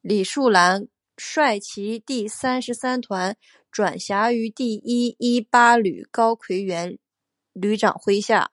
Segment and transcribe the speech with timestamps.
[0.00, 3.36] 李树兰率其第三十三团
[3.70, 6.98] 转辖于第一一八旅高魁元
[7.52, 8.50] 旅长麾下。